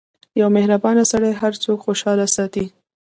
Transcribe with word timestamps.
•یو 0.39 0.47
مهربان 0.55 0.97
سړی 1.11 1.31
هر 1.41 1.53
څوک 1.63 1.77
خوشحال 1.85 2.19
ساتي. 2.35 2.65